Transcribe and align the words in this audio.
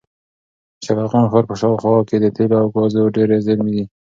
د 0.75 0.79
شبرغان 0.85 1.25
ښار 1.31 1.43
په 1.49 1.55
شاوخوا 1.61 1.99
کې 2.09 2.17
د 2.19 2.25
تېلو 2.35 2.55
او 2.61 2.67
ګازو 2.75 3.13
ډېرې 3.15 3.37
زېرمې 3.45 3.71
دي. 3.75 3.85